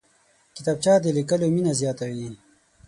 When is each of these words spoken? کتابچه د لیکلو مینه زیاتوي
کتابچه 0.55 0.93
د 1.03 1.05
لیکلو 1.17 1.47
مینه 1.55 1.73
زیاتوي 1.81 2.29